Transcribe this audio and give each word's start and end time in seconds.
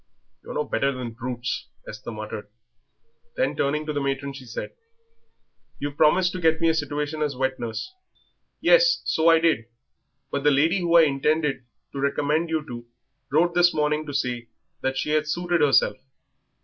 "You're 0.43 0.55
no 0.55 0.63
better 0.63 0.91
than 0.91 1.11
brutes," 1.11 1.67
Esther 1.87 2.09
muttered. 2.11 2.47
Then, 3.37 3.55
turning 3.55 3.85
to 3.85 3.93
the 3.93 4.01
matron, 4.01 4.33
she 4.33 4.45
said, 4.45 4.71
"You 5.77 5.91
promised 5.91 6.31
to 6.31 6.41
get 6.41 6.59
me 6.59 6.69
a 6.69 6.73
situation 6.73 7.21
as 7.21 7.35
wet 7.35 7.59
nurse." 7.59 7.93
"Yes, 8.61 9.03
so 9.05 9.29
I 9.29 9.37
did, 9.37 9.65
but 10.31 10.43
the 10.43 10.49
lady 10.49 10.79
who 10.79 10.97
I 10.97 11.03
intended 11.03 11.65
to 11.91 11.99
recommend 11.99 12.49
you 12.49 12.65
to 12.65 12.87
wrote 13.31 13.53
this 13.53 13.75
morning 13.75 14.07
to 14.07 14.13
say 14.15 14.47
that 14.81 14.97
she 14.97 15.11
had 15.11 15.27
suited 15.27 15.61
herself." 15.61 15.97